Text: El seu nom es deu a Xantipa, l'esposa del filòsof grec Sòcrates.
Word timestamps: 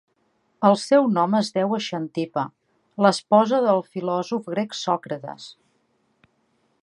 El 0.69 0.77
seu 0.83 1.09
nom 1.17 1.35
es 1.39 1.51
deu 1.57 1.75
a 1.77 1.79
Xantipa, 1.87 2.45
l'esposa 3.05 3.61
del 3.67 3.83
filòsof 3.91 4.49
grec 4.55 4.75
Sòcrates. 4.83 5.49